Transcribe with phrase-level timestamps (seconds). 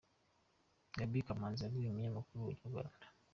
[0.97, 3.05] Gaby Kamanzi yabwiye umunyamakuru wa Inyarwanda.